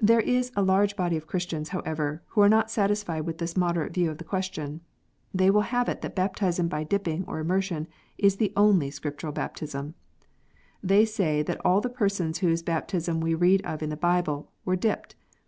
There 0.00 0.18
is 0.18 0.50
a 0.56 0.62
large 0.64 0.96
body 0.96 1.16
of 1.16 1.28
Christians, 1.28 1.68
however, 1.68 2.20
who 2.30 2.40
are 2.40 2.48
not 2.48 2.68
satisfied 2.68 3.20
with 3.20 3.38
this 3.38 3.56
moderate 3.56 3.94
view 3.94 4.10
of 4.10 4.18
the 4.18 4.24
question. 4.24 4.80
They 5.32 5.50
will 5.52 5.60
have 5.70 5.88
it 5.88 6.00
that 6.00 6.16
baptism 6.16 6.66
by 6.66 6.82
dipping 6.82 7.22
or 7.28 7.38
immersion 7.38 7.86
is 8.18 8.38
the 8.38 8.52
only 8.56 8.90
Scrip 8.90 9.18
tural 9.20 9.32
baptism. 9.32 9.94
They 10.82 11.04
say 11.04 11.44
that 11.44 11.64
all 11.64 11.80
the 11.80 11.88
persons 11.88 12.38
whose 12.38 12.62
baptism 12.62 13.20
we 13.20 13.36
read 13.36 13.62
of 13.64 13.84
in 13.84 13.90
the 13.90 13.96
Bible 13.96 14.50
were 14.64 14.74
"dipped." 14.74 15.14